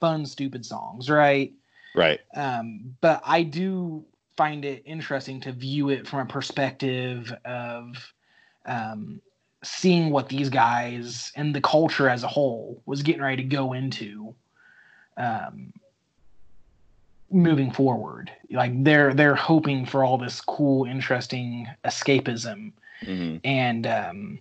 fun, 0.02 0.26
stupid 0.26 0.66
songs, 0.66 1.10
right? 1.10 1.54
Right. 1.96 2.20
Um, 2.36 2.94
but 3.00 3.22
I 3.26 3.44
do 3.44 4.04
find 4.36 4.66
it 4.66 4.84
interesting 4.86 5.40
to 5.42 5.54
view 5.54 5.90
it 5.90 6.06
from 6.06 6.20
a 6.20 6.26
perspective 6.26 7.34
of 7.46 7.96
um, 8.66 9.22
seeing 9.64 10.10
what 10.10 10.28
these 10.28 10.50
guys 10.50 11.32
and 11.38 11.56
the 11.56 11.62
culture 11.62 12.10
as 12.10 12.24
a 12.24 12.28
whole 12.28 12.82
was 12.86 13.02
getting 13.02 13.22
ready 13.22 13.44
to 13.44 13.50
go 13.50 13.72
into. 13.72 14.36
Um, 15.16 15.72
moving 17.32 17.72
forward. 17.72 18.32
Like 18.52 18.84
they're 18.84 19.14
they're 19.14 19.36
hoping 19.36 19.86
for 19.86 20.04
all 20.04 20.18
this 20.18 20.42
cool, 20.42 20.86
interesting 20.86 21.68
escapism, 21.86 22.74
mm-hmm. 23.04 23.38
and 23.44 23.88
um, 23.88 24.40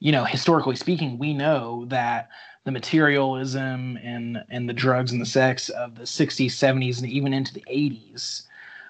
you 0.00 0.12
know, 0.12 0.24
historically 0.24 0.76
speaking, 0.76 1.18
we 1.18 1.34
know 1.34 1.84
that 1.86 2.28
the 2.64 2.72
materialism 2.72 3.98
and 4.02 4.44
and 4.48 4.68
the 4.68 4.72
drugs 4.72 5.12
and 5.12 5.20
the 5.20 5.26
sex 5.26 5.68
of 5.70 5.94
the 5.96 6.04
60s, 6.04 6.46
70s, 6.46 6.98
and 6.98 7.08
even 7.08 7.32
into 7.32 7.52
the 7.52 7.64
80s 7.70 8.42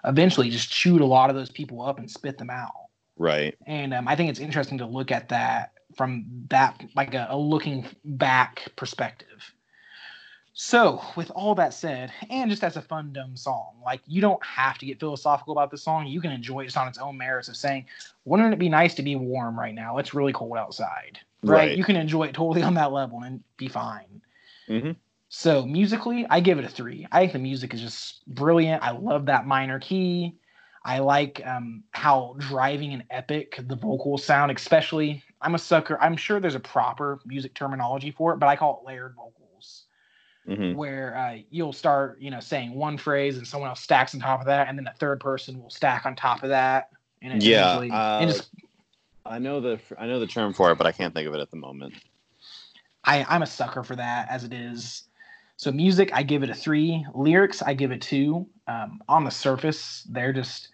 eventually 0.05 0.51
just 0.51 0.71
chewed 0.71 1.01
a 1.01 1.07
lot 1.07 1.31
of 1.31 1.37
those 1.37 1.51
people 1.51 1.83
up 1.83 1.99
and 1.99 2.11
spit 2.11 2.39
them 2.39 2.51
out. 2.51 2.73
Right. 3.17 3.57
And 3.67 3.95
um, 3.95 4.07
I 4.07 4.17
think 4.17 4.31
it's 4.31 4.41
interesting 4.41 4.79
to 4.79 4.87
look 4.87 5.11
at 5.11 5.29
that 5.31 5.73
from 5.97 6.27
that 6.51 6.85
like 6.97 7.15
a, 7.15 7.29
a 7.31 7.39
looking 7.39 7.87
back 8.05 8.69
perspective 8.77 9.53
so, 10.57 11.03
with 11.17 11.33
all 11.33 11.57
that 11.57 11.75
said, 11.75 12.13
and 12.31 12.49
just 12.49 12.63
as 12.63 12.77
a 12.77 12.83
fun, 12.83 13.13
dumb 13.13 13.37
song, 13.37 13.75
like 13.85 14.01
you 14.07 14.21
don't 14.21 14.43
have 14.45 14.79
to 14.79 14.87
get 14.87 15.01
philosophical 15.01 15.53
about 15.53 15.73
the 15.73 15.77
song. 15.77 16.07
You 16.07 16.21
can 16.21 16.31
enjoy 16.31 16.61
it 16.61 16.67
just 16.67 16.77
on 16.77 16.87
its 16.87 16.97
own 16.97 17.19
merits 17.19 17.49
of 17.49 17.57
saying, 17.57 17.87
wouldn't 18.25 18.53
it 18.53 18.61
be 18.61 18.69
nice 18.69 18.95
to 18.95 19.03
be 19.03 19.17
warm 19.17 19.59
right 19.59 19.75
now? 19.75 19.99
It's 19.99 20.15
really 20.15 20.33
cold 20.33 20.57
outside. 20.57 21.19
Right. 21.43 21.57
right. 21.57 21.77
You 21.77 21.83
can 21.83 21.97
enjoy 21.97 22.27
it 22.29 22.35
totally 22.35 22.63
on 22.69 22.75
that 22.75 22.93
level 22.93 23.23
and 23.25 23.43
be 23.57 23.67
fine. 23.67 24.23
Mm-hmm. 24.69 24.93
So, 25.29 25.67
musically, 25.67 26.25
I 26.31 26.39
give 26.39 26.61
it 26.61 26.65
a 26.65 26.69
three. 26.69 27.05
I 27.11 27.23
think 27.23 27.33
the 27.33 27.41
music 27.41 27.75
is 27.75 27.81
just 27.81 28.25
brilliant. 28.29 28.81
I 28.81 28.93
love 28.93 29.27
that 29.27 29.49
minor 29.49 29.81
key. 29.81 30.37
I 30.85 31.01
like 31.01 31.45
um, 31.45 31.83
how 31.91 32.37
driving 32.39 32.93
and 32.93 33.03
epic 33.11 33.59
the 33.67 33.75
vocals 33.75 34.23
sound, 34.23 34.53
especially. 34.57 35.25
I'm 35.41 35.57
a 35.57 35.59
sucker. 35.59 35.99
I'm 36.01 36.17
sure 36.17 36.39
there's 36.39 36.55
a 36.55 36.61
proper 36.61 37.19
music 37.27 37.55
terminology 37.55 38.13
for 38.13 38.33
it, 38.35 38.37
but 38.37 38.47
I 38.47 38.55
call 38.55 38.81
it 38.81 38.87
layered 38.87 39.17
vocals 39.17 39.44
mm-hmm. 40.49 40.77
where 40.77 41.17
uh, 41.17 41.39
you'll 41.51 41.73
start, 41.73 42.21
you 42.21 42.31
know, 42.31 42.41
saying 42.41 42.75
one 42.75 42.99
phrase 42.99 43.37
and 43.37 43.47
someone 43.47 43.69
else 43.69 43.81
stacks 43.81 44.15
on 44.15 44.21
top 44.21 44.41
of 44.41 44.47
that, 44.47 44.69
and 44.69 44.79
then 44.79 44.87
a 44.87 44.95
third 44.95 45.21
person 45.21 45.61
will 45.63 45.71
stack 45.71 46.07
on 46.07 46.15
top 46.15 46.43
of 46.43 46.51
that. 46.51 46.91
And 47.23 47.43
yeah, 47.43 47.77
uh, 47.77 48.19
and 48.21 48.31
just, 48.31 48.51
I 49.25 49.39
know 49.39 49.61
the 49.61 49.81
I 49.99 50.07
know 50.07 50.21
the 50.21 50.27
term 50.27 50.53
for 50.53 50.71
it, 50.73 50.77
but 50.77 50.87
I 50.87 50.93
can't 50.93 51.15
think 51.15 51.27
of 51.27 51.35
it 51.35 51.41
at 51.41 51.51
the 51.51 51.57
moment. 51.57 51.95
I, 53.05 53.25
I'm 53.29 53.43
a 53.43 53.47
sucker 53.47 53.83
for 53.83 53.97
that 53.97 54.29
as 54.31 54.45
it 54.45 54.53
is. 54.53 55.05
So 55.57 55.71
music, 55.71 56.11
I 56.13 56.23
give 56.23 56.43
it 56.43 56.51
a 56.51 56.55
three. 56.55 57.07
Lyrics, 57.15 57.63
I 57.63 57.75
give 57.75 57.93
it 57.93 58.01
two. 58.01 58.47
Um, 58.67 59.01
on 59.09 59.25
the 59.25 59.31
surface, 59.31 60.07
they're 60.11 60.33
just 60.33 60.69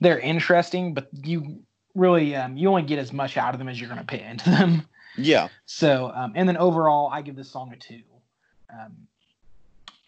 they're 0.00 0.18
interesting, 0.18 0.94
but 0.94 1.08
you 1.22 1.60
really 1.94 2.34
um, 2.34 2.56
you 2.56 2.68
only 2.68 2.82
get 2.82 2.98
as 2.98 3.12
much 3.12 3.36
out 3.36 3.54
of 3.54 3.58
them 3.58 3.68
as 3.68 3.80
you're 3.80 3.88
going 3.88 4.00
to 4.00 4.06
put 4.06 4.20
into 4.20 4.50
them. 4.50 4.88
Yeah. 5.16 5.48
So 5.66 6.10
um, 6.14 6.32
and 6.34 6.48
then 6.48 6.56
overall, 6.56 7.10
I 7.12 7.22
give 7.22 7.36
this 7.36 7.50
song 7.50 7.72
a 7.72 7.76
two. 7.76 8.02
Um, 8.72 9.06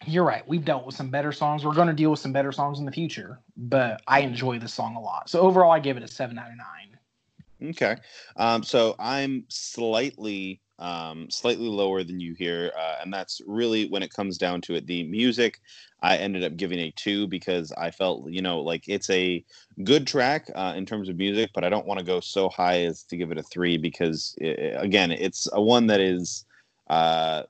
you're 0.07 0.25
right. 0.25 0.47
We've 0.47 0.65
dealt 0.65 0.87
with 0.87 0.95
some 0.95 1.11
better 1.11 1.33
songs. 1.33 1.65
We're 1.65 1.75
going 1.75 1.89
to 1.89 1.95
deal 1.95 2.11
with 2.11 2.21
some 2.21 2.33
better 2.33 2.53
songs 2.53 2.79
in 2.79 2.85
the 2.85 2.93
future, 2.93 3.41
but 3.57 4.03
I 4.07 4.21
enjoy 4.21 4.59
this 4.59 4.73
song 4.73 4.97
a 4.97 5.01
lot. 5.01 5.29
So 5.29 5.41
overall, 5.41 5.71
I 5.73 5.81
give 5.81 5.97
it 5.97 6.03
a 6.03 6.09
seven 6.09 6.39
out 6.39 6.51
of 6.51 6.57
nine. 6.57 7.71
Okay. 7.71 7.97
Um, 8.37 8.63
so 8.63 8.95
I'm 8.99 9.45
slightly, 9.49 10.61
um, 10.79 11.31
slightly 11.31 11.69
lower 11.69 12.05
than 12.05 12.21
you 12.21 12.35
here, 12.35 12.73
uh, 12.79 12.97
and 13.03 13.13
that's 13.13 13.41
really 13.47 13.89
when 13.89 14.03
it 14.03 14.13
comes 14.13 14.37
down 14.39 14.61
to 14.63 14.75
it. 14.75 14.87
The 14.87 15.05
music, 15.05 15.61
I 16.03 16.17
ended 16.17 16.45
up 16.45 16.57
giving 16.57 16.81
a 16.81 16.91
two 16.91 17.27
because 17.27 17.73
I 17.73 17.91
felt, 17.91 18.29
you 18.29 18.43
know, 18.43 18.61
like 18.61 18.85
it's 18.89 19.09
a 19.11 19.45
good 19.85 20.07
track 20.07 20.51
uh, 20.55 20.75
in 20.77 20.85
terms 20.85 21.09
of 21.09 21.17
music, 21.17 21.51
but 21.55 21.65
I 21.65 21.71
don't 21.71 21.87
want 21.87 22.01
to 22.01 22.07
go 22.07 22.21
so 22.21 22.49
high 22.49 22.83
as 22.83 23.05
to 23.05 23.17
give 23.17 23.31
it 23.31 23.39
a 23.39 23.43
three 23.43 23.79
because, 23.79 24.35
it, 24.39 24.77
again, 24.77 25.11
it's 25.11 25.49
a 25.53 25.63
one 25.63 25.87
that 25.87 26.01
is. 26.01 26.45
Uh, 26.91 27.45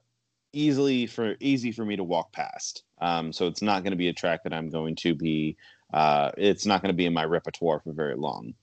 easily 0.55 1.07
for 1.07 1.37
easy 1.41 1.73
for 1.73 1.85
me 1.85 1.97
to 1.97 2.05
walk 2.05 2.33
past. 2.33 2.85
Um, 3.01 3.33
so 3.33 3.47
it's 3.47 3.63
not 3.63 3.83
going 3.83 3.93
to 3.93 3.97
be 3.97 4.09
a 4.09 4.13
track 4.13 4.45
that 4.45 4.55
I'm 4.55 4.71
going 4.71 4.97
to 4.97 5.15
be. 5.15 5.57
Uh, 5.93 6.31
it's 6.37 6.67
not 6.67 6.83
going 6.83 6.93
to 6.93 6.97
be 6.97 7.07
in 7.07 7.13
my 7.13 7.25
repertoire 7.25 7.81
for 7.81 7.93
very 7.93 8.17
long. 8.17 8.55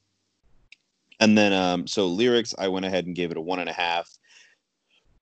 And 1.19 1.37
then, 1.37 1.53
um, 1.53 1.87
so 1.87 2.07
lyrics, 2.07 2.55
I 2.57 2.67
went 2.67 2.85
ahead 2.85 3.05
and 3.05 3.15
gave 3.15 3.31
it 3.31 3.37
a 3.37 3.41
one 3.41 3.59
and 3.59 3.69
a 3.69 3.73
half, 3.73 4.09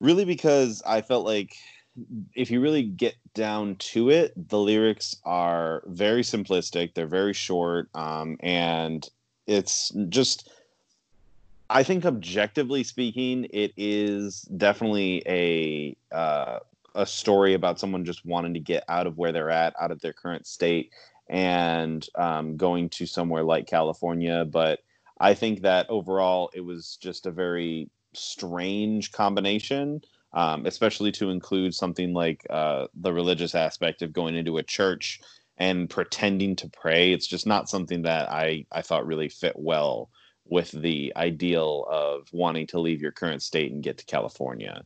really 0.00 0.24
because 0.24 0.82
I 0.86 1.02
felt 1.02 1.26
like 1.26 1.54
if 2.34 2.50
you 2.50 2.60
really 2.60 2.84
get 2.84 3.16
down 3.34 3.76
to 3.76 4.10
it, 4.10 4.32
the 4.48 4.58
lyrics 4.58 5.16
are 5.24 5.82
very 5.86 6.22
simplistic. 6.22 6.94
They're 6.94 7.06
very 7.06 7.34
short, 7.34 7.90
um, 7.94 8.38
and 8.40 9.06
it's 9.46 9.92
just 10.08 10.48
I 11.70 11.84
think 11.84 12.04
objectively 12.04 12.82
speaking, 12.82 13.46
it 13.52 13.72
is 13.76 14.42
definitely 14.42 15.22
a 15.24 15.96
uh, 16.12 16.58
a 16.96 17.06
story 17.06 17.54
about 17.54 17.78
someone 17.78 18.04
just 18.04 18.26
wanting 18.26 18.54
to 18.54 18.60
get 18.60 18.82
out 18.88 19.06
of 19.06 19.16
where 19.16 19.30
they're 19.30 19.50
at, 19.50 19.74
out 19.80 19.92
of 19.92 20.00
their 20.00 20.12
current 20.12 20.48
state, 20.48 20.92
and 21.28 22.04
um, 22.16 22.56
going 22.56 22.88
to 22.90 23.06
somewhere 23.06 23.44
like 23.44 23.68
California. 23.68 24.44
But 24.44 24.80
I 25.20 25.34
think 25.34 25.62
that 25.62 25.88
overall, 25.88 26.50
it 26.54 26.62
was 26.62 26.98
just 27.00 27.26
a 27.26 27.30
very 27.30 27.88
strange 28.14 29.12
combination, 29.12 30.00
um, 30.32 30.66
especially 30.66 31.12
to 31.12 31.30
include 31.30 31.72
something 31.72 32.12
like 32.12 32.44
uh, 32.50 32.88
the 32.94 33.12
religious 33.12 33.54
aspect 33.54 34.02
of 34.02 34.12
going 34.12 34.34
into 34.34 34.58
a 34.58 34.64
church 34.64 35.20
and 35.56 35.88
pretending 35.88 36.56
to 36.56 36.68
pray. 36.68 37.12
It's 37.12 37.28
just 37.28 37.46
not 37.46 37.68
something 37.68 38.02
that 38.02 38.28
I 38.28 38.66
I 38.72 38.82
thought 38.82 39.06
really 39.06 39.28
fit 39.28 39.54
well 39.56 40.10
with 40.50 40.72
the 40.72 41.12
ideal 41.16 41.86
of 41.88 42.28
wanting 42.32 42.66
to 42.66 42.80
leave 42.80 43.00
your 43.00 43.12
current 43.12 43.40
state 43.42 43.72
and 43.72 43.82
get 43.82 43.96
to 43.96 44.04
California. 44.04 44.82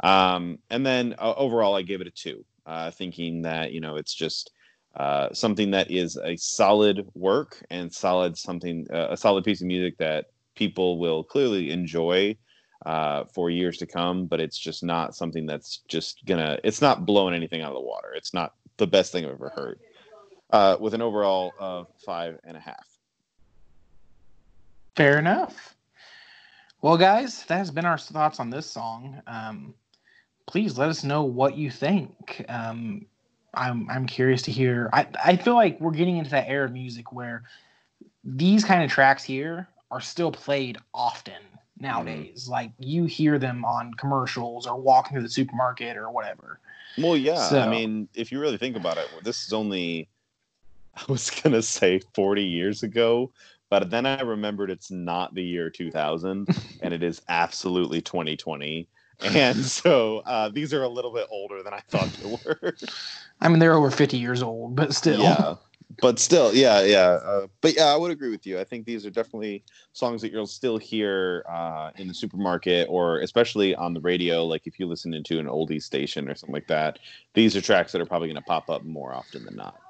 Um, 0.00 0.60
and 0.70 0.86
then 0.86 1.16
uh, 1.18 1.34
overall, 1.36 1.74
I 1.74 1.82
gave 1.82 2.00
it 2.00 2.06
a 2.06 2.10
two, 2.10 2.44
uh, 2.64 2.92
thinking 2.92 3.42
that 3.42 3.72
you 3.72 3.80
know 3.80 3.96
it's 3.96 4.14
just 4.14 4.52
uh, 4.96 5.28
something 5.32 5.72
that 5.72 5.90
is 5.90 6.16
a 6.24 6.36
solid 6.36 7.06
work 7.14 7.62
and 7.70 7.92
solid 7.92 8.38
something 8.38 8.86
uh, 8.92 9.08
a 9.10 9.16
solid 9.16 9.44
piece 9.44 9.60
of 9.60 9.66
music 9.66 9.98
that 9.98 10.26
people 10.54 10.98
will 10.98 11.24
clearly 11.24 11.70
enjoy 11.70 12.36
uh, 12.86 13.24
for 13.34 13.50
years 13.50 13.76
to 13.78 13.86
come. 13.86 14.26
But 14.26 14.40
it's 14.40 14.58
just 14.58 14.84
not 14.84 15.16
something 15.16 15.46
that's 15.46 15.82
just 15.88 16.24
gonna. 16.26 16.58
It's 16.62 16.80
not 16.80 17.06
blowing 17.06 17.34
anything 17.34 17.60
out 17.60 17.72
of 17.72 17.74
the 17.74 17.80
water. 17.80 18.12
It's 18.14 18.32
not 18.32 18.54
the 18.76 18.86
best 18.86 19.10
thing 19.10 19.24
I've 19.24 19.32
ever 19.32 19.52
heard. 19.54 19.80
Uh, 20.50 20.76
with 20.80 20.94
an 20.94 21.02
overall 21.02 21.52
of 21.58 21.88
five 22.06 22.38
and 22.44 22.56
a 22.56 22.60
half. 22.60 22.97
Fair 24.98 25.16
enough. 25.16 25.76
Well, 26.82 26.96
guys, 26.96 27.44
that 27.44 27.58
has 27.58 27.70
been 27.70 27.84
our 27.84 27.98
thoughts 27.98 28.40
on 28.40 28.50
this 28.50 28.66
song. 28.66 29.22
Um, 29.28 29.72
please 30.48 30.76
let 30.76 30.88
us 30.88 31.04
know 31.04 31.22
what 31.22 31.56
you 31.56 31.70
think. 31.70 32.44
Um, 32.48 33.06
I'm 33.54 33.88
I'm 33.88 34.08
curious 34.08 34.42
to 34.42 34.50
hear. 34.50 34.90
I 34.92 35.06
I 35.24 35.36
feel 35.36 35.54
like 35.54 35.80
we're 35.80 35.92
getting 35.92 36.16
into 36.16 36.30
that 36.30 36.48
era 36.48 36.64
of 36.64 36.72
music 36.72 37.12
where 37.12 37.44
these 38.24 38.64
kind 38.64 38.82
of 38.82 38.90
tracks 38.90 39.22
here 39.22 39.68
are 39.92 40.00
still 40.00 40.32
played 40.32 40.78
often 40.92 41.42
nowadays. 41.78 42.42
Mm-hmm. 42.42 42.50
Like 42.50 42.72
you 42.80 43.04
hear 43.04 43.38
them 43.38 43.64
on 43.64 43.94
commercials 43.94 44.66
or 44.66 44.74
walking 44.80 45.12
through 45.12 45.22
the 45.22 45.28
supermarket 45.28 45.96
or 45.96 46.10
whatever. 46.10 46.58
Well, 46.98 47.16
yeah. 47.16 47.48
So, 47.48 47.60
I 47.60 47.68
mean, 47.68 48.08
if 48.14 48.32
you 48.32 48.40
really 48.40 48.58
think 48.58 48.76
about 48.76 48.98
it, 48.98 49.06
this 49.22 49.46
is 49.46 49.52
only 49.52 50.08
I 50.96 51.04
was 51.06 51.30
gonna 51.30 51.62
say 51.62 52.00
40 52.14 52.42
years 52.42 52.82
ago, 52.82 53.30
but 53.70 53.90
then 53.90 54.06
I 54.06 54.20
remembered 54.22 54.70
it's 54.70 54.90
not 54.90 55.34
the 55.34 55.42
year 55.42 55.70
2000 55.70 56.48
and 56.82 56.94
it 56.94 57.02
is 57.02 57.22
absolutely 57.28 58.00
2020. 58.00 58.88
And 59.20 59.56
so 59.64 60.18
uh, 60.18 60.48
these 60.48 60.72
are 60.72 60.82
a 60.82 60.88
little 60.88 61.12
bit 61.12 61.26
older 61.30 61.62
than 61.62 61.74
I 61.74 61.80
thought 61.88 62.08
they 62.22 62.38
were. 62.44 62.74
I 63.40 63.48
mean, 63.48 63.58
they're 63.58 63.74
over 63.74 63.90
50 63.90 64.16
years 64.16 64.42
old, 64.42 64.76
but 64.76 64.94
still. 64.94 65.20
Yeah. 65.20 65.56
But 66.00 66.18
still, 66.20 66.54
yeah, 66.54 66.82
yeah. 66.82 67.18
Uh, 67.24 67.46
but 67.60 67.74
yeah, 67.74 67.86
I 67.86 67.96
would 67.96 68.12
agree 68.12 68.30
with 68.30 68.46
you. 68.46 68.60
I 68.60 68.64
think 68.64 68.84
these 68.84 69.04
are 69.04 69.10
definitely 69.10 69.64
songs 69.92 70.22
that 70.22 70.30
you'll 70.30 70.46
still 70.46 70.78
hear 70.78 71.44
uh, 71.50 71.90
in 71.96 72.06
the 72.06 72.14
supermarket 72.14 72.86
or 72.88 73.20
especially 73.20 73.74
on 73.74 73.94
the 73.94 74.00
radio. 74.00 74.44
Like 74.44 74.66
if 74.66 74.78
you 74.78 74.86
listen 74.86 75.14
into 75.14 75.40
an 75.40 75.46
oldie 75.46 75.82
station 75.82 76.28
or 76.28 76.36
something 76.36 76.54
like 76.54 76.68
that, 76.68 77.00
these 77.34 77.56
are 77.56 77.60
tracks 77.60 77.90
that 77.92 78.00
are 78.00 78.06
probably 78.06 78.28
going 78.28 78.36
to 78.36 78.42
pop 78.42 78.70
up 78.70 78.84
more 78.84 79.12
often 79.12 79.44
than 79.44 79.56
not. 79.56 79.80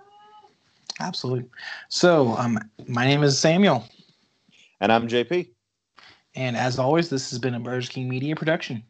Absolutely. 1.00 1.48
So, 1.88 2.36
um, 2.36 2.58
my 2.86 3.04
name 3.04 3.22
is 3.22 3.38
Samuel. 3.38 3.84
And 4.80 4.92
I'm 4.92 5.08
JP. 5.08 5.48
And 6.34 6.56
as 6.56 6.78
always, 6.78 7.08
this 7.08 7.30
has 7.30 7.38
been 7.38 7.54
a 7.54 7.60
Burger 7.60 7.86
King 7.86 8.08
Media 8.08 8.36
production. 8.36 8.82